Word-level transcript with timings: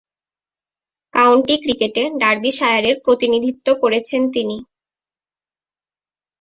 County 1.13 1.55
ক্রিকেটে 1.63 2.03
ডার্বিশায়ারের 2.21 2.95
প্রতিনিধিত্ব 3.05 3.67
করছেন 3.81 4.21
তিনি। 4.31 4.57